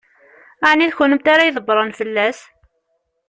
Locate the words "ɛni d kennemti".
0.69-1.29